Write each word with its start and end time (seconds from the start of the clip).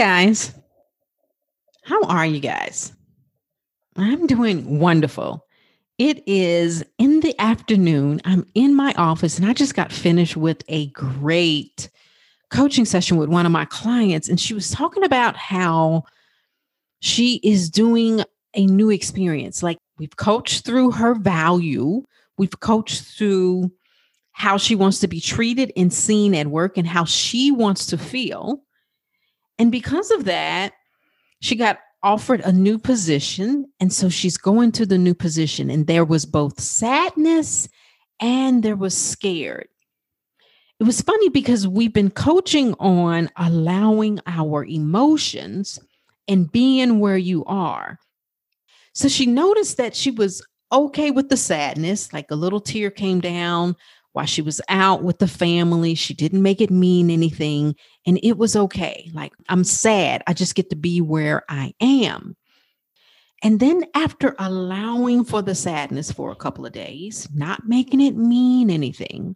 Guys, 0.00 0.54
how 1.82 2.02
are 2.04 2.24
you 2.24 2.40
guys? 2.40 2.94
I'm 3.96 4.26
doing 4.26 4.78
wonderful. 4.78 5.44
It 5.98 6.26
is 6.26 6.82
in 6.96 7.20
the 7.20 7.38
afternoon. 7.38 8.22
I'm 8.24 8.46
in 8.54 8.74
my 8.74 8.94
office 8.96 9.36
and 9.38 9.46
I 9.46 9.52
just 9.52 9.74
got 9.74 9.92
finished 9.92 10.38
with 10.38 10.64
a 10.68 10.86
great 10.92 11.90
coaching 12.48 12.86
session 12.86 13.18
with 13.18 13.28
one 13.28 13.44
of 13.44 13.52
my 13.52 13.66
clients. 13.66 14.26
And 14.26 14.40
she 14.40 14.54
was 14.54 14.70
talking 14.70 15.04
about 15.04 15.36
how 15.36 16.04
she 17.00 17.38
is 17.44 17.68
doing 17.68 18.24
a 18.54 18.64
new 18.64 18.88
experience. 18.88 19.62
Like 19.62 19.76
we've 19.98 20.16
coached 20.16 20.64
through 20.64 20.92
her 20.92 21.14
value, 21.14 22.02
we've 22.38 22.58
coached 22.60 23.02
through 23.02 23.70
how 24.32 24.56
she 24.56 24.74
wants 24.74 24.98
to 25.00 25.08
be 25.08 25.20
treated 25.20 25.74
and 25.76 25.92
seen 25.92 26.34
at 26.34 26.46
work 26.46 26.78
and 26.78 26.86
how 26.86 27.04
she 27.04 27.50
wants 27.50 27.84
to 27.84 27.98
feel. 27.98 28.62
And 29.60 29.70
because 29.70 30.10
of 30.10 30.24
that, 30.24 30.72
she 31.42 31.54
got 31.54 31.80
offered 32.02 32.40
a 32.40 32.50
new 32.50 32.78
position. 32.78 33.70
And 33.78 33.92
so 33.92 34.08
she's 34.08 34.38
going 34.38 34.72
to 34.72 34.86
the 34.86 34.96
new 34.96 35.12
position. 35.12 35.68
And 35.68 35.86
there 35.86 36.06
was 36.06 36.24
both 36.24 36.58
sadness 36.58 37.68
and 38.20 38.62
there 38.62 38.74
was 38.74 38.96
scared. 38.96 39.68
It 40.80 40.84
was 40.84 41.02
funny 41.02 41.28
because 41.28 41.68
we've 41.68 41.92
been 41.92 42.10
coaching 42.10 42.72
on 42.80 43.28
allowing 43.36 44.18
our 44.26 44.64
emotions 44.64 45.78
and 46.26 46.50
being 46.50 46.98
where 46.98 47.18
you 47.18 47.44
are. 47.44 47.98
So 48.94 49.08
she 49.08 49.26
noticed 49.26 49.76
that 49.76 49.94
she 49.94 50.10
was 50.10 50.42
okay 50.72 51.10
with 51.10 51.28
the 51.28 51.36
sadness, 51.36 52.14
like 52.14 52.30
a 52.30 52.34
little 52.34 52.60
tear 52.62 52.90
came 52.90 53.20
down, 53.20 53.76
while 54.12 54.26
she 54.26 54.42
was 54.42 54.60
out 54.68 55.02
with 55.02 55.18
the 55.18 55.28
family. 55.28 55.94
She 55.94 56.14
didn't 56.14 56.42
make 56.42 56.60
it 56.60 56.70
mean 56.70 57.10
anything. 57.10 57.74
And 58.06 58.18
it 58.22 58.38
was 58.38 58.56
okay. 58.56 59.10
Like, 59.14 59.32
I'm 59.48 59.64
sad. 59.64 60.22
I 60.26 60.32
just 60.32 60.54
get 60.54 60.70
to 60.70 60.76
be 60.76 61.00
where 61.00 61.44
I 61.48 61.74
am. 61.80 62.36
And 63.42 63.58
then, 63.58 63.84
after 63.94 64.34
allowing 64.38 65.24
for 65.24 65.40
the 65.40 65.54
sadness 65.54 66.12
for 66.12 66.30
a 66.30 66.36
couple 66.36 66.66
of 66.66 66.72
days, 66.72 67.26
not 67.32 67.66
making 67.66 68.02
it 68.02 68.14
mean 68.14 68.68
anything, 68.68 69.34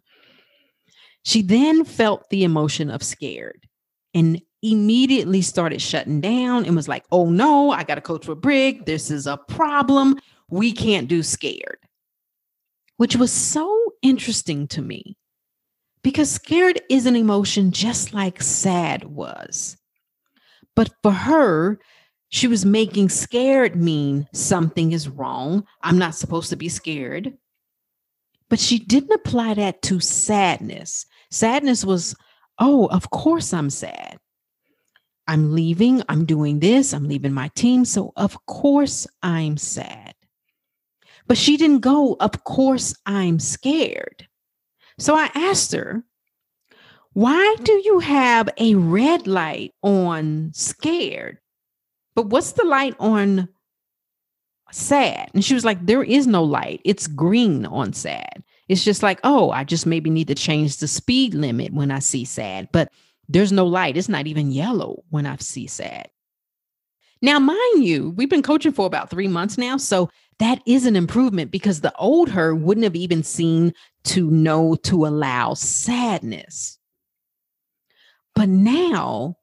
she 1.23 1.41
then 1.41 1.85
felt 1.85 2.29
the 2.29 2.43
emotion 2.43 2.91
of 2.91 3.01
scared 3.01 3.67
and 4.13 4.39
immediately 4.61 5.41
started 5.41 5.81
shutting 5.81 6.21
down 6.21 6.65
and 6.65 6.75
was 6.75 6.87
like, 6.87 7.03
oh 7.11 7.29
no, 7.29 7.71
I 7.71 7.83
got 7.83 7.95
to 7.95 8.01
coach 8.01 8.27
with 8.27 8.41
Brig. 8.41 8.85
This 8.85 9.09
is 9.09 9.25
a 9.25 9.37
problem. 9.37 10.19
We 10.49 10.71
can't 10.71 11.07
do 11.07 11.23
scared, 11.23 11.79
which 12.97 13.15
was 13.15 13.31
so 13.31 13.93
interesting 14.01 14.67
to 14.67 14.81
me 14.81 15.17
because 16.03 16.29
scared 16.29 16.81
is 16.89 17.05
an 17.05 17.15
emotion 17.15 17.71
just 17.71 18.13
like 18.13 18.41
sad 18.41 19.03
was. 19.05 19.77
But 20.75 20.91
for 21.01 21.11
her, 21.11 21.79
she 22.29 22.47
was 22.47 22.65
making 22.65 23.09
scared 23.09 23.75
mean 23.75 24.27
something 24.33 24.91
is 24.91 25.09
wrong. 25.09 25.65
I'm 25.81 25.97
not 25.97 26.15
supposed 26.15 26.49
to 26.49 26.55
be 26.55 26.69
scared. 26.69 27.33
But 28.49 28.59
she 28.59 28.77
didn't 28.77 29.13
apply 29.13 29.55
that 29.55 29.81
to 29.83 29.99
sadness. 29.99 31.05
Sadness 31.31 31.83
was, 31.83 32.15
oh, 32.59 32.87
of 32.87 33.09
course 33.09 33.53
I'm 33.53 33.69
sad. 33.69 34.17
I'm 35.27 35.53
leaving. 35.55 36.03
I'm 36.07 36.25
doing 36.25 36.59
this. 36.59 36.93
I'm 36.93 37.07
leaving 37.07 37.33
my 37.33 37.49
team. 37.55 37.85
So, 37.85 38.13
of 38.15 38.37
course, 38.45 39.07
I'm 39.23 39.57
sad. 39.57 40.13
But 41.27 41.37
she 41.37 41.57
didn't 41.57 41.79
go, 41.79 42.15
Of 42.19 42.43
course, 42.43 42.95
I'm 43.05 43.39
scared. 43.39 44.27
So 44.97 45.15
I 45.15 45.29
asked 45.35 45.71
her, 45.73 46.03
Why 47.13 47.55
do 47.63 47.73
you 47.83 47.99
have 47.99 48.49
a 48.57 48.75
red 48.75 49.27
light 49.27 49.73
on 49.81 50.51
scared? 50.53 51.39
But 52.15 52.27
what's 52.27 52.53
the 52.53 52.65
light 52.65 52.95
on 52.99 53.49
sad? 54.71 55.31
And 55.33 55.43
she 55.43 55.53
was 55.53 55.65
like, 55.65 55.85
There 55.85 56.03
is 56.03 56.27
no 56.27 56.43
light. 56.43 56.81
It's 56.85 57.07
green 57.07 57.65
on 57.65 57.93
sad. 57.93 58.43
It's 58.67 58.83
just 58.83 59.03
like, 59.03 59.19
Oh, 59.23 59.49
I 59.51 59.63
just 59.63 59.85
maybe 59.85 60.09
need 60.09 60.27
to 60.27 60.35
change 60.35 60.77
the 60.77 60.87
speed 60.87 61.33
limit 61.33 61.73
when 61.73 61.91
I 61.91 61.99
see 61.99 62.25
sad. 62.25 62.69
But 62.71 62.91
there's 63.27 63.51
no 63.51 63.65
light. 63.65 63.97
It's 63.97 64.09
not 64.09 64.27
even 64.27 64.51
yellow 64.51 65.03
when 65.09 65.25
I 65.25 65.37
see 65.37 65.67
sad. 65.67 66.09
Now, 67.21 67.39
mind 67.39 67.83
you, 67.83 68.11
we've 68.11 68.29
been 68.29 68.43
coaching 68.43 68.71
for 68.71 68.85
about 68.85 69.09
three 69.09 69.27
months 69.27 69.57
now. 69.57 69.77
So 69.77 70.09
that 70.39 70.61
is 70.65 70.85
an 70.85 70.95
improvement 70.95 71.49
because 71.51 71.81
the 71.81 71.95
old 71.95 72.29
her 72.29 72.53
wouldn't 72.53 72.83
have 72.83 72.95
even 72.95 73.23
seen 73.23 73.73
to 74.05 74.29
know 74.29 74.75
to 74.83 75.05
allow 75.05 75.53
sadness. 75.53 76.77
But 78.35 78.49
now 78.49 79.37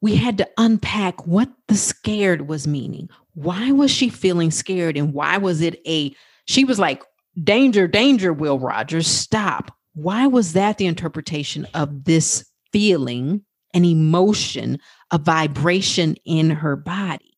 we 0.00 0.14
had 0.14 0.38
to 0.38 0.48
unpack 0.56 1.26
what 1.26 1.50
the 1.66 1.74
scared 1.74 2.48
was 2.48 2.68
meaning. 2.68 3.08
Why 3.34 3.72
was 3.72 3.90
she 3.90 4.08
feeling 4.08 4.52
scared? 4.52 4.96
And 4.96 5.12
why 5.12 5.38
was 5.38 5.60
it 5.60 5.80
a, 5.86 6.14
she 6.46 6.64
was 6.64 6.78
like, 6.78 7.02
danger, 7.42 7.88
danger, 7.88 8.32
Will 8.32 8.58
Rogers, 8.58 9.08
stop. 9.08 9.76
Why 9.94 10.28
was 10.28 10.52
that 10.52 10.78
the 10.78 10.86
interpretation 10.86 11.66
of 11.74 12.04
this 12.04 12.44
feeling, 12.72 13.44
and 13.74 13.84
emotion, 13.84 14.78
a 15.10 15.18
vibration 15.18 16.16
in 16.24 16.50
her 16.50 16.76
body? 16.76 17.36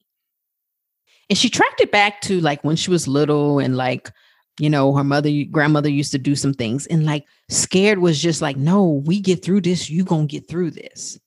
And 1.29 1.39
she 1.39 1.49
tracked 1.49 1.81
it 1.81 1.93
back 1.93 2.21
to 2.23 2.41
like 2.41 2.63
when 2.65 2.77
she 2.77 2.91
was 2.91 3.07
little 3.07 3.59
and 3.59 3.77
like, 3.77 4.11
you 4.59 4.69
know, 4.69 4.95
her 4.95 5.05
mother, 5.05 5.31
grandmother 5.51 5.89
used 5.89 6.13
to 6.13 6.19
do 6.19 6.35
some 6.35 6.53
things 6.53 6.87
and 6.89 7.07
like 7.07 7.25
scared 7.49 8.01
was 8.01 8.21
just 8.21 8.43
like, 8.43 8.57
no, 8.57 9.03
we 9.07 9.21
get 9.21 9.45
through 9.45 9.61
this, 9.61 9.89
you 9.89 10.05
gonna 10.05 10.27
get 10.27 10.49
through 10.49 10.73
this. 10.73 11.19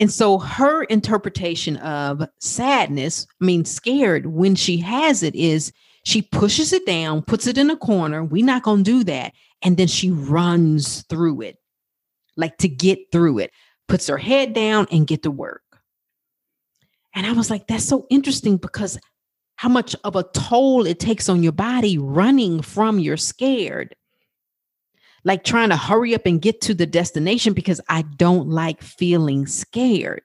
And 0.00 0.12
so 0.12 0.38
her 0.38 0.84
interpretation 0.84 1.76
of 1.78 2.26
sadness, 2.40 3.26
I 3.40 3.44
mean, 3.44 3.64
scared 3.64 4.26
when 4.26 4.54
she 4.54 4.78
has 4.78 5.22
it 5.22 5.34
is 5.34 5.72
she 6.04 6.22
pushes 6.22 6.72
it 6.72 6.84
down, 6.86 7.22
puts 7.22 7.46
it 7.46 7.58
in 7.58 7.70
a 7.70 7.76
corner. 7.76 8.24
We're 8.24 8.44
not 8.44 8.62
going 8.62 8.84
to 8.84 8.90
do 8.90 9.04
that. 9.04 9.32
And 9.62 9.76
then 9.76 9.86
she 9.86 10.10
runs 10.10 11.02
through 11.02 11.42
it, 11.42 11.58
like 12.36 12.58
to 12.58 12.68
get 12.68 12.98
through 13.10 13.38
it, 13.38 13.52
puts 13.88 14.06
her 14.06 14.18
head 14.18 14.52
down 14.52 14.86
and 14.90 15.06
get 15.06 15.22
to 15.22 15.30
work. 15.30 15.62
And 17.14 17.26
I 17.26 17.32
was 17.32 17.50
like, 17.50 17.66
that's 17.66 17.84
so 17.84 18.06
interesting 18.10 18.56
because 18.56 18.98
how 19.56 19.68
much 19.68 19.94
of 20.04 20.16
a 20.16 20.24
toll 20.34 20.86
it 20.86 20.98
takes 20.98 21.28
on 21.28 21.42
your 21.42 21.52
body 21.52 21.96
running 21.98 22.60
from 22.62 22.98
your 22.98 23.16
scared. 23.16 23.94
Like 25.24 25.44
trying 25.44 25.70
to 25.70 25.76
hurry 25.76 26.14
up 26.14 26.26
and 26.26 26.42
get 26.42 26.60
to 26.62 26.74
the 26.74 26.86
destination 26.86 27.54
because 27.54 27.80
I 27.88 28.02
don't 28.02 28.48
like 28.48 28.82
feeling 28.82 29.46
scared. 29.46 30.22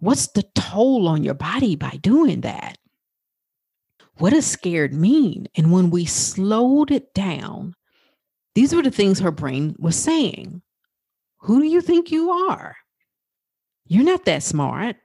What's 0.00 0.28
the 0.28 0.44
toll 0.54 1.08
on 1.08 1.24
your 1.24 1.34
body 1.34 1.76
by 1.76 1.98
doing 2.02 2.42
that? 2.42 2.76
What 4.18 4.30
does 4.30 4.46
scared 4.46 4.92
mean? 4.92 5.48
And 5.56 5.72
when 5.72 5.90
we 5.90 6.04
slowed 6.04 6.90
it 6.90 7.14
down, 7.14 7.74
these 8.54 8.74
were 8.74 8.82
the 8.82 8.90
things 8.90 9.18
her 9.18 9.30
brain 9.30 9.74
was 9.78 9.96
saying. 9.96 10.60
Who 11.44 11.60
do 11.60 11.66
you 11.66 11.82
think 11.82 12.10
you 12.10 12.30
are? 12.30 12.74
You're 13.86 14.02
not 14.02 14.24
that 14.24 14.42
smart. 14.42 14.96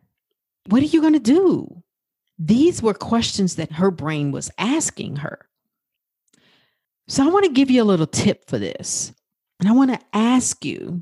What 0.68 0.82
are 0.82 0.86
you 0.86 1.02
going 1.02 1.14
to 1.14 1.20
do? 1.20 1.84
These 2.38 2.82
were 2.82 2.94
questions 2.94 3.56
that 3.56 3.74
her 3.74 3.92
brain 3.92 4.32
was 4.32 4.50
asking 4.58 5.18
her. 5.18 5.50
So 7.10 7.26
I 7.26 7.30
want 7.30 7.44
to 7.44 7.52
give 7.52 7.70
you 7.70 7.84
a 7.84 7.92
little 7.92 8.08
tip 8.08 8.50
for 8.50 8.58
this. 8.58 9.14
And 9.60 9.68
I 9.68 9.74
want 9.74 9.92
to 9.92 10.00
ask 10.14 10.64
you 10.64 11.02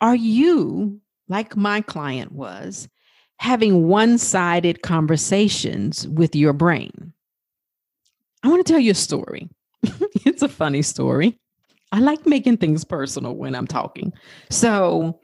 are 0.00 0.14
you, 0.14 0.98
like 1.28 1.58
my 1.58 1.82
client 1.82 2.32
was, 2.32 2.88
having 3.38 3.86
one 3.86 4.16
sided 4.16 4.80
conversations 4.80 6.08
with 6.08 6.34
your 6.34 6.54
brain? 6.54 7.12
I 8.42 8.48
want 8.48 8.64
to 8.64 8.72
tell 8.72 8.80
you 8.80 8.92
a 8.92 8.94
story. 8.94 9.50
it's 10.24 10.40
a 10.40 10.48
funny 10.48 10.80
story. 10.80 11.38
I 11.92 11.98
like 12.00 12.26
making 12.26 12.58
things 12.58 12.84
personal 12.84 13.34
when 13.34 13.54
I'm 13.54 13.66
talking. 13.66 14.12
So 14.50 15.20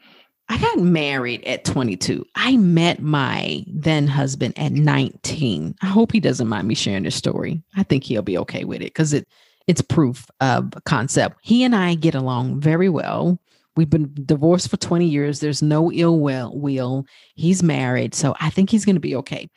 I 0.48 0.58
got 0.58 0.78
married 0.78 1.44
at 1.44 1.64
22. 1.64 2.24
I 2.34 2.56
met 2.56 3.00
my 3.00 3.64
then 3.66 4.06
husband 4.06 4.54
at 4.58 4.72
19. 4.72 5.74
I 5.82 5.86
hope 5.86 6.12
he 6.12 6.20
doesn't 6.20 6.48
mind 6.48 6.68
me 6.68 6.74
sharing 6.74 7.02
this 7.02 7.16
story. 7.16 7.62
I 7.76 7.82
think 7.82 8.04
he'll 8.04 8.22
be 8.22 8.38
okay 8.38 8.64
with 8.64 8.80
it 8.80 8.86
because 8.86 9.12
it 9.12 9.26
it's 9.66 9.82
proof 9.82 10.28
of 10.40 10.72
concept. 10.84 11.38
He 11.42 11.64
and 11.64 11.74
I 11.74 11.94
get 11.94 12.14
along 12.14 12.60
very 12.60 12.88
well. 12.88 13.40
We've 13.74 13.90
been 13.90 14.14
divorced 14.24 14.70
for 14.70 14.76
20 14.76 15.06
years. 15.06 15.40
There's 15.40 15.60
no 15.60 15.90
ill 15.92 16.20
will. 16.20 16.56
will. 16.56 17.04
He's 17.34 17.62
married. 17.62 18.14
So 18.14 18.34
I 18.40 18.50
think 18.50 18.70
he's 18.70 18.84
going 18.84 18.96
to 18.96 19.00
be 19.00 19.16
okay. 19.16 19.48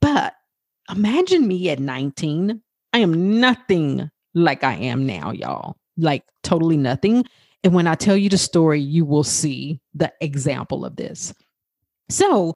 But 0.00 0.34
imagine 0.88 1.48
me 1.48 1.68
at 1.70 1.80
19. 1.80 2.62
I 2.92 2.98
am 2.98 3.40
nothing 3.40 4.08
like 4.34 4.62
I 4.62 4.74
am 4.74 5.04
now, 5.04 5.32
y'all. 5.32 5.76
Like 5.96 6.24
totally 6.42 6.76
nothing. 6.76 7.24
And 7.64 7.74
when 7.74 7.86
I 7.86 7.94
tell 7.94 8.16
you 8.16 8.28
the 8.28 8.38
story, 8.38 8.80
you 8.80 9.04
will 9.04 9.24
see 9.24 9.80
the 9.94 10.12
example 10.20 10.84
of 10.84 10.96
this. 10.96 11.34
So 12.08 12.54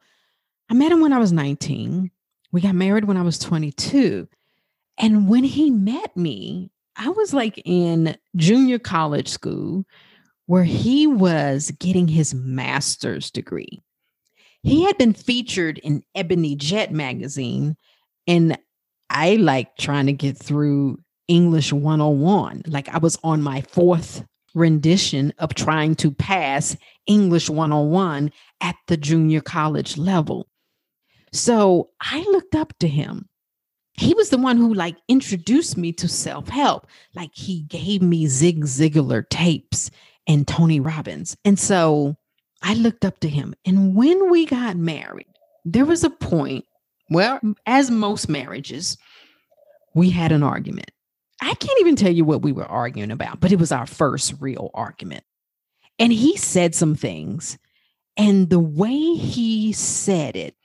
I 0.71 0.75
met 0.75 0.93
him 0.93 1.01
when 1.01 1.13
I 1.13 1.19
was 1.19 1.33
19. 1.33 2.11
We 2.53 2.61
got 2.61 2.75
married 2.75 3.05
when 3.05 3.17
I 3.17 3.23
was 3.23 3.39
22. 3.39 4.29
And 4.99 5.29
when 5.29 5.45
he 5.45 5.71
met 5.71 6.17
me, 6.17 6.71
I 6.97 7.09
was 7.09 7.33
like 7.33 7.61
in 7.65 8.17
junior 8.37 8.79
college 8.79 9.29
school 9.29 9.85
where 10.47 10.65
he 10.65 11.07
was 11.07 11.71
getting 11.79 12.09
his 12.09 12.35
master's 12.35 13.31
degree. 13.31 13.81
He 14.63 14.85
had 14.85 14.99
been 14.99 15.15
featured 15.15 15.79
in 15.79 16.03
Ebony 16.15 16.55
Jet 16.57 16.93
magazine, 16.93 17.77
and 18.27 18.59
I 19.09 19.37
like 19.37 19.77
trying 19.77 20.07
to 20.07 20.13
get 20.13 20.37
through 20.37 20.99
English 21.31 21.73
101. 21.73 22.65
Like 22.67 22.89
I 22.89 22.99
was 22.99 23.17
on 23.23 23.41
my 23.41 23.61
fourth 23.63 24.25
rendition 24.53 25.33
of 25.39 25.55
trying 25.55 25.95
to 25.95 26.11
pass 26.11 26.77
English 27.07 27.49
101 27.49 28.33
at 28.61 28.75
the 28.89 28.97
junior 28.97 29.41
college 29.41 29.97
level. 29.97 30.49
So 31.33 31.91
I 32.01 32.21
looked 32.33 32.57
up 32.57 32.75
to 32.81 32.89
him. 32.89 33.29
He 33.93 34.13
was 34.15 34.31
the 34.31 34.39
one 34.39 34.57
who 34.57 34.75
like 34.75 34.97
introduced 35.09 35.77
me 35.77 35.93
to 35.93 36.09
self-help. 36.09 36.89
Like 37.15 37.31
he 37.33 37.63
gave 37.63 38.03
me 38.03 38.27
Zig 38.27 38.65
Ziglar 38.65 39.29
tapes 39.29 39.91
and 40.27 40.49
Tony 40.49 40.81
Robbins. 40.81 41.37
And 41.45 41.59
so 41.59 42.17
I 42.63 42.75
looked 42.75 43.05
up 43.05 43.21
to 43.21 43.29
him. 43.29 43.55
And 43.65 43.95
when 43.95 44.31
we 44.31 44.47
got 44.47 44.77
married, 44.77 45.29
there 45.65 45.85
was 45.85 46.03
a 46.03 46.11
point 46.11 46.65
where, 47.09 47.41
as 47.67 47.91
most 47.91 48.29
marriages, 48.29 48.99
we 49.95 50.11
had 50.11 50.33
an 50.33 50.43
argument. 50.43 50.91
I 51.41 51.55
can't 51.55 51.81
even 51.81 51.97
tell 51.97 52.13
you 52.13 52.25
what 52.25 52.43
we 52.43 52.53
were 52.53 52.67
arguing 52.67 53.11
about, 53.11 53.41
but 53.41 53.53
it 53.53 53.59
was 53.59 53.73
our 53.73 53.87
first 53.87 54.35
real 54.41 54.71
argument. 54.75 55.25
And 55.99 56.13
he 56.13 56.37
said 56.37 56.75
some 56.75 56.95
things, 56.95 57.59
and 58.17 58.51
the 58.51 58.59
way 58.59 59.15
he 59.15 59.73
said 59.73 60.37
it, 60.37 60.57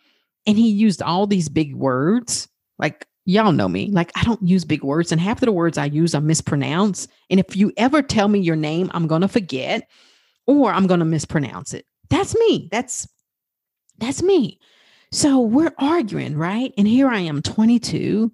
and 0.46 0.58
he 0.58 0.70
used 0.70 1.02
all 1.02 1.28
these 1.28 1.50
big 1.50 1.76
words, 1.76 2.48
like 2.78 3.08
y'all 3.26 3.52
know 3.52 3.68
me, 3.68 3.90
like 3.92 4.12
I 4.16 4.24
don't 4.24 4.42
use 4.42 4.66
big 4.66 4.84
words, 4.84 5.12
and 5.12 5.20
half 5.20 5.42
of 5.42 5.46
the 5.46 5.52
words 5.52 5.78
I 5.78 5.86
use 5.86 6.14
I 6.16 6.20
mispronounce. 6.20 7.08
And 7.30 7.40
if 7.40 7.56
you 7.56 7.72
ever 7.78 8.02
tell 8.02 8.28
me 8.28 8.40
your 8.40 8.56
name, 8.56 8.90
I'm 8.94 9.08
gonna 9.08 9.28
forget 9.28 9.90
or 10.48 10.72
I'm 10.72 10.88
gonna 10.88 11.06
mispronounce 11.06 11.74
it. 11.74 11.86
That's 12.10 12.36
me. 12.36 12.70
That's 12.72 13.08
that's 13.98 14.22
me. 14.22 14.60
So 15.12 15.40
we're 15.40 15.74
arguing, 15.78 16.38
right? 16.38 16.74
And 16.78 16.88
here 16.88 17.08
I 17.08 17.20
am, 17.20 17.42
22 17.42 18.32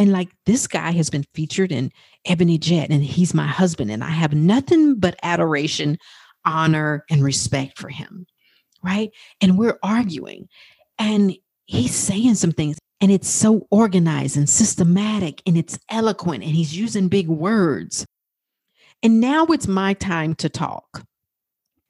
and 0.00 0.12
like 0.12 0.30
this 0.46 0.66
guy 0.66 0.92
has 0.92 1.10
been 1.10 1.26
featured 1.34 1.70
in 1.70 1.92
Ebony 2.24 2.56
Jet, 2.56 2.88
and 2.88 3.04
he's 3.04 3.34
my 3.34 3.46
husband, 3.46 3.90
and 3.90 4.02
I 4.02 4.08
have 4.08 4.32
nothing 4.32 4.94
but 4.98 5.20
adoration, 5.22 5.98
honor, 6.46 7.04
and 7.10 7.22
respect 7.22 7.78
for 7.78 7.90
him. 7.90 8.26
Right. 8.82 9.10
And 9.42 9.58
we're 9.58 9.78
arguing, 9.82 10.48
and 10.98 11.36
he's 11.66 11.94
saying 11.94 12.36
some 12.36 12.52
things, 12.52 12.78
and 13.02 13.12
it's 13.12 13.28
so 13.28 13.66
organized 13.70 14.38
and 14.38 14.48
systematic, 14.48 15.42
and 15.46 15.58
it's 15.58 15.78
eloquent, 15.90 16.44
and 16.44 16.52
he's 16.54 16.74
using 16.74 17.08
big 17.08 17.28
words. 17.28 18.06
And 19.02 19.20
now 19.20 19.44
it's 19.46 19.68
my 19.68 19.92
time 19.92 20.34
to 20.36 20.48
talk. 20.48 21.04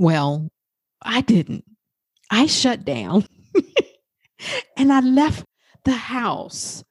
Well, 0.00 0.48
I 1.00 1.20
didn't. 1.20 1.64
I 2.28 2.46
shut 2.46 2.84
down 2.84 3.24
and 4.76 4.92
I 4.92 4.98
left 4.98 5.44
the 5.84 5.92
house 5.92 6.82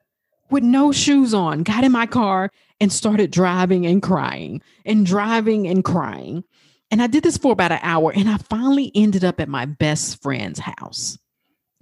with 0.50 0.64
no 0.64 0.92
shoes 0.92 1.34
on, 1.34 1.64
got 1.64 1.84
in 1.84 1.92
my 1.92 2.06
car 2.06 2.52
and 2.80 2.92
started 2.92 3.32
driving 3.32 3.86
and 3.86 4.02
crying 4.02 4.62
and 4.86 5.06
driving 5.06 5.68
and 5.68 5.84
crying. 5.84 6.44
And 6.92 7.02
I 7.02 7.08
did 7.08 7.24
this 7.24 7.38
for 7.38 7.52
about 7.52 7.72
an 7.72 7.80
hour 7.82 8.12
and 8.16 8.30
I 8.30 8.38
finally 8.38 8.92
ended 8.96 9.24
up 9.24 9.40
at 9.40 9.50
my 9.50 9.66
best 9.66 10.22
friend's 10.22 10.60
house. 10.60 11.18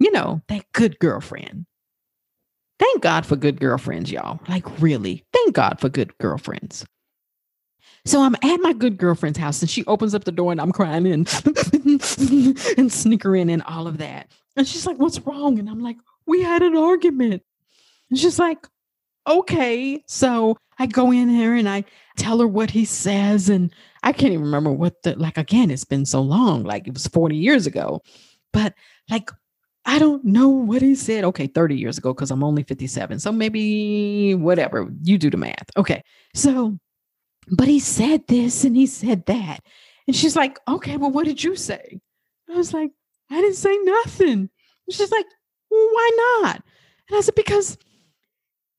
You 0.00 0.12
know, 0.12 0.42
that 0.48 0.64
good 0.72 0.98
girlfriend. 0.98 1.66
Thank 2.78 3.02
God 3.02 3.26
for 3.26 3.34
good 3.34 3.58
girlfriends, 3.58 4.12
y'all. 4.12 4.38
Like, 4.48 4.80
really, 4.80 5.24
thank 5.32 5.54
God 5.54 5.80
for 5.80 5.88
good 5.88 6.16
girlfriends. 6.18 6.86
So 8.04 8.22
I'm 8.22 8.36
at 8.42 8.60
my 8.60 8.72
good 8.72 8.96
girlfriend's 8.96 9.38
house 9.38 9.60
and 9.60 9.68
she 9.68 9.84
opens 9.86 10.14
up 10.14 10.24
the 10.24 10.32
door 10.32 10.52
and 10.52 10.60
I'm 10.60 10.72
crying 10.72 11.06
and, 11.06 11.28
and 12.78 12.92
snickering 12.92 13.50
and 13.50 13.62
all 13.64 13.86
of 13.86 13.98
that. 13.98 14.30
And 14.56 14.66
she's 14.66 14.86
like, 14.86 14.98
What's 14.98 15.20
wrong? 15.20 15.58
And 15.58 15.68
I'm 15.68 15.80
like, 15.80 15.96
We 16.26 16.42
had 16.42 16.62
an 16.62 16.76
argument. 16.76 17.42
And 18.10 18.18
she's 18.18 18.38
like, 18.38 18.66
okay. 19.26 20.02
So 20.06 20.56
I 20.78 20.86
go 20.86 21.10
in 21.10 21.28
here 21.28 21.54
and 21.54 21.68
I 21.68 21.84
tell 22.16 22.38
her 22.40 22.46
what 22.46 22.70
he 22.70 22.84
says. 22.84 23.48
And 23.48 23.72
I 24.02 24.12
can't 24.12 24.32
even 24.32 24.44
remember 24.44 24.72
what 24.72 25.02
the, 25.02 25.16
like, 25.16 25.38
again, 25.38 25.70
it's 25.70 25.84
been 25.84 26.06
so 26.06 26.20
long, 26.20 26.64
like 26.64 26.86
it 26.86 26.94
was 26.94 27.06
40 27.06 27.36
years 27.36 27.66
ago. 27.66 28.02
But 28.52 28.74
like, 29.10 29.30
I 29.84 29.98
don't 29.98 30.24
know 30.24 30.48
what 30.48 30.82
he 30.82 30.94
said. 30.94 31.24
Okay, 31.24 31.46
30 31.46 31.76
years 31.76 31.98
ago, 31.98 32.12
because 32.12 32.30
I'm 32.30 32.44
only 32.44 32.62
57. 32.62 33.18
So 33.20 33.32
maybe 33.32 34.34
whatever, 34.34 34.88
you 35.02 35.18
do 35.18 35.30
the 35.30 35.36
math. 35.36 35.70
Okay. 35.76 36.02
So, 36.34 36.78
but 37.50 37.68
he 37.68 37.78
said 37.78 38.26
this 38.26 38.64
and 38.64 38.76
he 38.76 38.86
said 38.86 39.26
that. 39.26 39.60
And 40.06 40.14
she's 40.14 40.36
like, 40.36 40.58
okay, 40.68 40.96
well, 40.96 41.10
what 41.10 41.26
did 41.26 41.42
you 41.42 41.56
say? 41.56 42.00
I 42.50 42.54
was 42.54 42.72
like, 42.72 42.90
I 43.30 43.40
didn't 43.40 43.56
say 43.56 43.76
nothing. 43.82 44.30
And 44.32 44.50
she's 44.90 45.10
like, 45.10 45.26
well, 45.70 45.88
why 45.92 46.40
not? 46.42 46.62
And 47.08 47.18
I 47.18 47.20
said, 47.20 47.34
because 47.34 47.78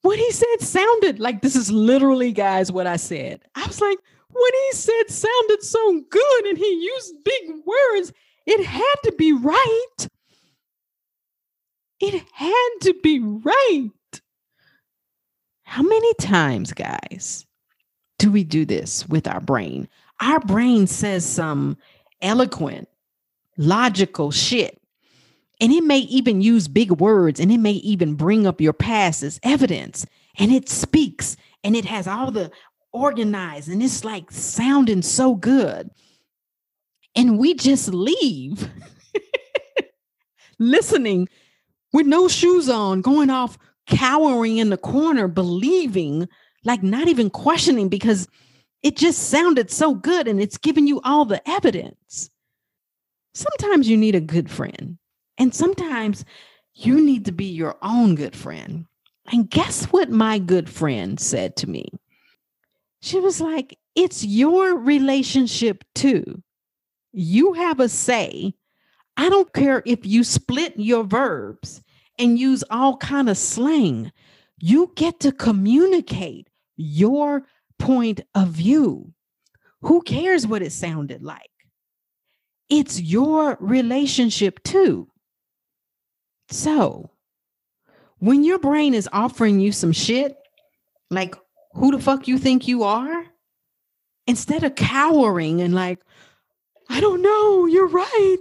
what 0.01 0.17
he 0.17 0.31
said 0.31 0.61
sounded 0.61 1.19
like 1.19 1.41
this 1.41 1.55
is 1.55 1.71
literally, 1.71 2.31
guys, 2.31 2.71
what 2.71 2.87
I 2.87 2.95
said. 2.95 3.41
I 3.55 3.65
was 3.67 3.81
like, 3.81 3.97
what 4.29 4.53
he 4.53 4.77
said 4.77 5.09
sounded 5.09 5.63
so 5.63 6.01
good 6.09 6.45
and 6.45 6.57
he 6.57 6.83
used 6.83 7.23
big 7.23 7.51
words. 7.65 8.13
It 8.45 8.65
had 8.65 8.95
to 9.03 9.11
be 9.17 9.33
right. 9.33 10.07
It 11.99 12.23
had 12.33 12.69
to 12.81 12.95
be 13.03 13.19
right. 13.19 13.91
How 15.63 15.83
many 15.83 16.13
times, 16.15 16.73
guys, 16.73 17.45
do 18.17 18.31
we 18.31 18.43
do 18.43 18.65
this 18.65 19.07
with 19.07 19.27
our 19.27 19.41
brain? 19.41 19.87
Our 20.21 20.39
brain 20.39 20.87
says 20.87 21.25
some 21.25 21.77
eloquent, 22.21 22.87
logical 23.57 24.31
shit 24.31 24.78
and 25.59 25.73
it 25.73 25.83
may 25.83 25.99
even 25.99 26.41
use 26.41 26.67
big 26.67 26.91
words 26.91 27.39
and 27.39 27.51
it 27.51 27.57
may 27.57 27.73
even 27.73 28.15
bring 28.15 28.47
up 28.47 28.61
your 28.61 28.73
past 28.73 29.23
as 29.23 29.39
evidence. 29.43 30.05
And 30.37 30.51
it 30.51 30.69
speaks 30.69 31.35
and 31.63 31.75
it 31.75 31.85
has 31.85 32.07
all 32.07 32.31
the 32.31 32.51
organized 32.93 33.67
and 33.67 33.83
it's 33.83 34.05
like 34.05 34.31
sounding 34.31 35.01
so 35.01 35.35
good. 35.35 35.89
And 37.15 37.37
we 37.37 37.55
just 37.55 37.89
leave 37.89 38.69
listening 40.59 41.27
with 41.91 42.05
no 42.05 42.27
shoes 42.27 42.69
on, 42.69 43.01
going 43.01 43.29
off 43.29 43.57
cowering 43.87 44.59
in 44.59 44.69
the 44.69 44.77
corner, 44.77 45.27
believing, 45.27 46.29
like 46.63 46.83
not 46.83 47.07
even 47.07 47.29
questioning 47.29 47.89
because 47.89 48.27
it 48.81 48.95
just 48.95 49.29
sounded 49.29 49.69
so 49.69 49.93
good 49.93 50.27
and 50.27 50.39
it's 50.39 50.57
giving 50.57 50.87
you 50.87 51.01
all 51.03 51.25
the 51.25 51.41
evidence. 51.49 52.29
Sometimes 53.33 53.89
you 53.89 53.97
need 53.97 54.15
a 54.15 54.21
good 54.21 54.49
friend 54.49 54.98
and 55.39 55.55
sometimes 55.55 56.25
you 56.75 57.01
need 57.01 57.25
to 57.25 57.31
be 57.31 57.45
your 57.45 57.77
own 57.81 58.15
good 58.15 58.35
friend. 58.35 58.85
And 59.31 59.49
guess 59.49 59.85
what 59.85 60.09
my 60.11 60.37
good 60.37 60.69
friend 60.69 61.19
said 61.19 61.55
to 61.57 61.69
me? 61.69 61.89
She 63.01 63.19
was 63.19 63.39
like, 63.39 63.77
It's 63.95 64.23
your 64.25 64.77
relationship 64.77 65.83
too. 65.95 66.43
You 67.13 67.53
have 67.53 67.79
a 67.79 67.89
say. 67.89 68.53
I 69.17 69.29
don't 69.29 69.51
care 69.53 69.81
if 69.85 70.05
you 70.05 70.23
split 70.23 70.73
your 70.77 71.03
verbs 71.03 71.81
and 72.17 72.39
use 72.39 72.63
all 72.69 72.97
kind 72.97 73.29
of 73.29 73.37
slang. 73.37 74.11
You 74.59 74.91
get 74.95 75.19
to 75.21 75.31
communicate 75.31 76.49
your 76.77 77.43
point 77.77 78.21
of 78.35 78.49
view. 78.49 79.13
Who 79.81 80.01
cares 80.01 80.47
what 80.47 80.61
it 80.61 80.71
sounded 80.71 81.23
like? 81.23 81.49
It's 82.69 83.01
your 83.01 83.57
relationship 83.59 84.63
too. 84.63 85.09
So, 86.49 87.11
when 88.17 88.43
your 88.43 88.59
brain 88.59 88.93
is 88.93 89.09
offering 89.13 89.59
you 89.59 89.71
some 89.71 89.91
shit, 89.91 90.35
like 91.09 91.35
who 91.73 91.91
the 91.91 91.99
fuck 91.99 92.27
you 92.27 92.37
think 92.37 92.67
you 92.67 92.83
are, 92.83 93.25
instead 94.27 94.63
of 94.63 94.75
cowering 94.75 95.61
and 95.61 95.73
like, 95.73 95.99
I 96.89 96.99
don't 96.99 97.21
know, 97.21 97.65
you're 97.65 97.87
right. 97.87 98.39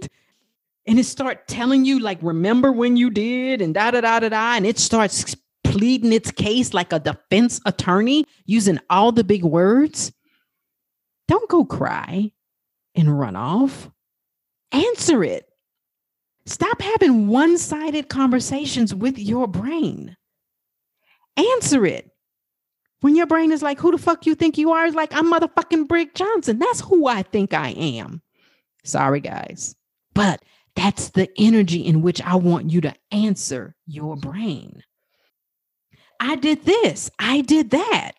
And 0.87 0.97
it 0.97 1.05
start 1.05 1.47
telling 1.47 1.85
you, 1.85 1.99
like, 1.99 2.17
remember 2.21 2.71
when 2.71 2.97
you 2.97 3.11
did 3.11 3.61
and 3.61 3.73
da 3.75 3.91
da 3.91 4.01
da 4.01 4.19
da 4.19 4.29
da, 4.29 4.53
and 4.55 4.65
it 4.65 4.79
starts 4.79 5.35
pleading 5.63 6.13
its 6.13 6.31
case 6.31 6.73
like 6.73 6.91
a 6.91 6.99
defense 6.99 7.61
attorney 7.65 8.25
using 8.45 8.79
all 8.89 9.11
the 9.11 9.23
big 9.23 9.43
words. 9.43 10.11
Don't 11.27 11.49
go 11.49 11.63
cry 11.63 12.31
and 12.95 13.19
run 13.19 13.35
off. 13.35 13.91
Answer 14.71 15.23
it. 15.23 15.48
Stop 16.49 16.81
having 16.81 17.27
one 17.27 17.59
sided 17.59 18.09
conversations 18.09 18.95
with 18.95 19.19
your 19.19 19.47
brain. 19.47 20.17
Answer 21.37 21.85
it. 21.85 22.09
When 23.01 23.15
your 23.15 23.27
brain 23.27 23.51
is 23.51 23.61
like, 23.61 23.79
who 23.79 23.91
the 23.91 23.99
fuck 23.99 24.25
you 24.25 24.33
think 24.33 24.57
you 24.57 24.71
are? 24.71 24.87
It's 24.87 24.95
like, 24.95 25.13
I'm 25.13 25.31
motherfucking 25.31 25.87
Brig 25.87 26.15
Johnson. 26.15 26.57
That's 26.57 26.81
who 26.81 27.05
I 27.05 27.21
think 27.21 27.53
I 27.53 27.69
am. 27.69 28.23
Sorry, 28.83 29.19
guys. 29.19 29.75
But 30.15 30.43
that's 30.75 31.09
the 31.09 31.29
energy 31.37 31.85
in 31.85 32.01
which 32.01 32.19
I 32.19 32.35
want 32.35 32.71
you 32.71 32.81
to 32.81 32.95
answer 33.11 33.75
your 33.85 34.15
brain. 34.15 34.81
I 36.19 36.35
did 36.35 36.65
this, 36.65 37.11
I 37.19 37.41
did 37.41 37.69
that. 37.69 38.13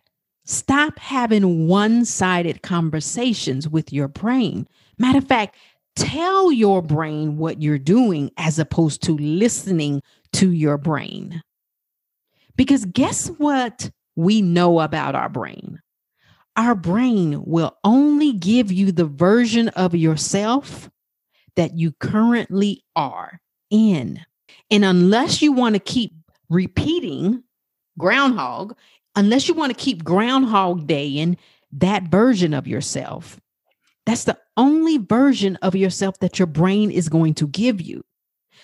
Stop 0.44 1.00
having 1.00 1.66
one 1.66 2.04
sided 2.04 2.62
conversations 2.62 3.68
with 3.68 3.92
your 3.92 4.06
brain. 4.06 4.68
Matter 4.98 5.18
of 5.18 5.26
fact, 5.26 5.56
tell 5.96 6.52
your 6.52 6.82
brain 6.82 7.36
what 7.36 7.62
you're 7.62 7.78
doing 7.78 8.30
as 8.36 8.58
opposed 8.58 9.02
to 9.02 9.16
listening 9.16 10.02
to 10.32 10.52
your 10.52 10.78
brain. 10.78 11.42
Because 12.56 12.84
guess 12.84 13.28
what 13.38 13.90
we 14.16 14.42
know 14.42 14.80
about 14.80 15.14
our 15.14 15.28
brain? 15.28 15.80
Our 16.56 16.74
brain 16.74 17.42
will 17.44 17.76
only 17.84 18.32
give 18.32 18.70
you 18.70 18.92
the 18.92 19.04
version 19.04 19.68
of 19.70 19.94
yourself 19.94 20.90
that 21.56 21.78
you 21.78 21.92
currently 21.92 22.82
are 22.96 23.40
in. 23.70 24.20
And 24.70 24.84
unless 24.84 25.42
you 25.42 25.52
want 25.52 25.74
to 25.74 25.80
keep 25.80 26.12
repeating 26.48 27.42
groundhog, 27.98 28.76
unless 29.16 29.48
you 29.48 29.54
want 29.54 29.76
to 29.76 29.82
keep 29.82 30.04
groundhog 30.04 30.86
day 30.86 31.08
in 31.08 31.36
that 31.72 32.04
version 32.04 32.52
of 32.52 32.66
yourself, 32.66 33.40
that's 34.10 34.24
the 34.24 34.38
only 34.56 34.98
version 34.98 35.54
of 35.62 35.76
yourself 35.76 36.18
that 36.18 36.36
your 36.40 36.46
brain 36.46 36.90
is 36.90 37.08
going 37.08 37.32
to 37.34 37.46
give 37.46 37.80
you. 37.80 38.02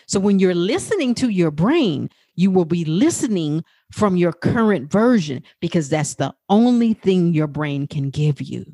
So 0.08 0.18
when 0.18 0.40
you're 0.40 0.56
listening 0.56 1.14
to 1.16 1.28
your 1.28 1.52
brain, 1.52 2.10
you 2.34 2.50
will 2.50 2.64
be 2.64 2.84
listening 2.84 3.62
from 3.92 4.16
your 4.16 4.32
current 4.32 4.90
version 4.90 5.44
because 5.60 5.88
that's 5.88 6.16
the 6.16 6.34
only 6.48 6.94
thing 6.94 7.32
your 7.32 7.46
brain 7.46 7.86
can 7.86 8.10
give 8.10 8.40
you. 8.40 8.64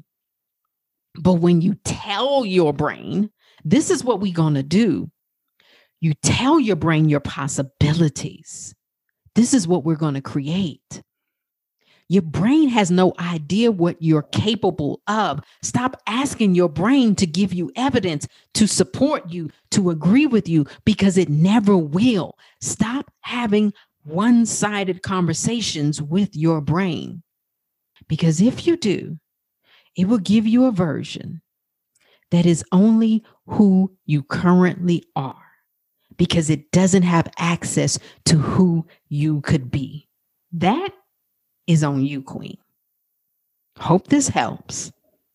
But 1.21 1.35
when 1.35 1.61
you 1.61 1.75
tell 1.85 2.47
your 2.47 2.73
brain, 2.73 3.29
this 3.67 3.91
is 3.91 4.03
what 4.03 4.21
we're 4.21 4.33
going 4.33 4.55
to 4.55 4.63
do, 4.63 5.11
you 6.01 6.15
tell 6.23 6.59
your 6.59 6.77
brain 6.77 7.11
your 7.11 7.21
possibilities. 7.21 8.75
This 9.35 9.53
is 9.53 9.69
what 9.69 9.85
we're 9.85 9.97
going 9.97 10.15
to 10.15 10.23
create. 10.23 11.03
Your 12.09 12.23
brain 12.23 12.69
has 12.69 12.91
no 12.91 13.15
idea 13.19 13.71
what 13.71 13.97
you're 14.01 14.23
capable 14.23 15.01
of. 15.07 15.41
Stop 15.63 16.01
asking 16.07 16.55
your 16.55 16.69
brain 16.69 17.15
to 17.17 17.27
give 17.27 17.53
you 17.55 17.71
evidence, 17.77 18.27
to 18.55 18.67
support 18.67 19.31
you, 19.31 19.51
to 19.71 19.91
agree 19.91 20.27
with 20.27 20.49
you, 20.49 20.67
because 20.85 21.17
it 21.17 21.29
never 21.29 21.77
will. 21.77 22.37
Stop 22.61 23.11
having 23.21 23.73
one 24.05 24.45
sided 24.45 25.03
conversations 25.03 26.03
with 26.03 26.37
your 26.37 26.61
brain. 26.61 27.23
Because 28.09 28.41
if 28.41 28.67
you 28.67 28.77
do, 28.77 29.19
it 29.97 30.09
will 30.09 30.19
give 30.19 30.47
you 30.47 30.67
a 30.67 30.73
version 30.73 31.41
that 32.31 32.47
is 32.47 32.65
only 32.73 33.23
who 33.47 33.93
you 34.07 34.23
currently 34.23 35.05
are 35.15 35.37
because 36.17 36.51
it 36.51 36.71
doesn't 36.73 37.03
have 37.03 37.33
access 37.39 37.99
to 38.25 38.37
who 38.37 38.87
you 39.09 39.41
could 39.43 39.71
be. 39.71 40.09
That 40.53 40.91
is 41.67 41.85
on 41.85 42.05
you, 42.05 42.23
Queen. 42.23 42.59
Hope 43.79 44.09
this 44.09 44.29
helps. 44.29 44.93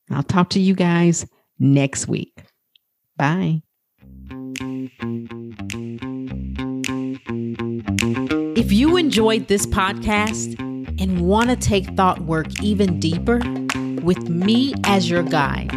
I'll 0.10 0.24
talk 0.24 0.50
to 0.52 0.60
you 0.60 0.74
guys 0.74 1.26
next 1.60 2.08
week. 2.08 2.44
Bye. 3.18 3.62
If 8.56 8.72
you 8.72 8.98
enjoyed 8.98 9.48
this 9.48 9.66
podcast 9.66 10.60
and 11.02 11.22
want 11.22 11.50
to 11.50 11.56
take 11.56 11.86
thought 11.96 12.22
work 12.22 12.48
even 12.62 13.00
deeper 13.00 13.40
with 14.04 14.30
me 14.30 14.74
as 14.84 15.10
your 15.10 15.24
guide, 15.24 15.72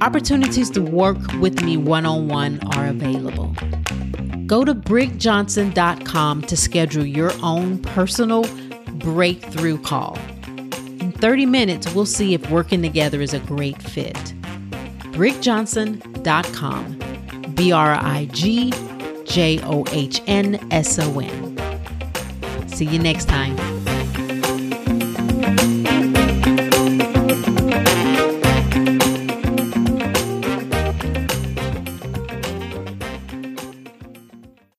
opportunities 0.00 0.70
to 0.70 0.82
work 0.82 1.18
with 1.40 1.62
me 1.62 1.76
one 1.76 2.06
on 2.06 2.28
one 2.28 2.60
are 2.74 2.86
available. 2.86 3.54
Go 4.46 4.64
to 4.64 4.74
brigjohnson.com 4.74 6.42
to 6.42 6.56
schedule 6.56 7.04
your 7.04 7.32
own 7.42 7.78
personal 7.82 8.44
breakthrough 8.98 9.78
call. 9.78 10.18
In 11.00 11.12
30 11.12 11.46
minutes, 11.46 11.94
we'll 11.94 12.06
see 12.06 12.34
if 12.34 12.50
working 12.50 12.82
together 12.82 13.20
is 13.20 13.34
a 13.34 13.40
great 13.40 13.80
fit. 13.82 14.16
brigjohnson.com. 15.12 17.54
B 17.54 17.72
R 17.72 17.94
I 17.94 18.28
G 18.32 18.72
J 19.24 19.60
O 19.64 19.84
H 19.90 20.22
N 20.26 20.66
S 20.70 20.98
O 20.98 21.18
N. 21.18 21.56
See 22.68 22.84
you 22.84 22.98
next 22.98 23.26
time. 23.26 23.77